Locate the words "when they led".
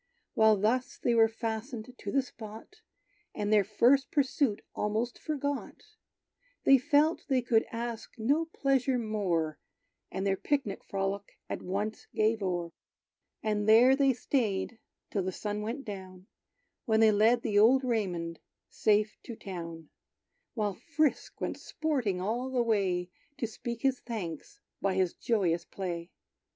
16.85-17.43